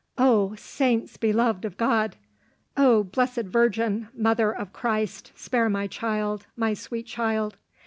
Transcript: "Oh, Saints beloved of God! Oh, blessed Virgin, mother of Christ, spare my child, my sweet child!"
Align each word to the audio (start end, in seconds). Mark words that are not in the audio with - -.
"Oh, 0.17 0.55
Saints 0.55 1.15
beloved 1.17 1.63
of 1.63 1.77
God! 1.77 2.15
Oh, 2.75 3.03
blessed 3.03 3.43
Virgin, 3.43 4.07
mother 4.15 4.51
of 4.51 4.73
Christ, 4.73 5.31
spare 5.35 5.69
my 5.69 5.85
child, 5.85 6.47
my 6.55 6.73
sweet 6.73 7.05
child!" 7.05 7.55